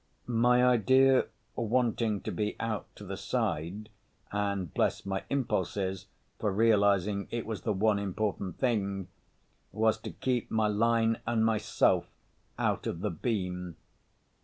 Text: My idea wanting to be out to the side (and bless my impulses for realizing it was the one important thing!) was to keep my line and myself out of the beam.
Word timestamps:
My 0.25 0.65
idea 0.65 1.27
wanting 1.55 2.21
to 2.21 2.31
be 2.31 2.55
out 2.59 2.87
to 2.95 3.03
the 3.05 3.17
side 3.17 3.89
(and 4.31 4.73
bless 4.73 5.05
my 5.05 5.23
impulses 5.29 6.07
for 6.39 6.51
realizing 6.51 7.27
it 7.29 7.45
was 7.45 7.61
the 7.61 7.71
one 7.73 7.99
important 7.99 8.57
thing!) 8.57 9.09
was 9.71 9.99
to 9.99 10.09
keep 10.09 10.49
my 10.49 10.67
line 10.69 11.19
and 11.27 11.45
myself 11.45 12.07
out 12.57 12.87
of 12.87 13.01
the 13.01 13.11
beam. 13.11 13.75